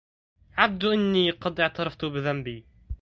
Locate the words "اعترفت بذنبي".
1.59-2.65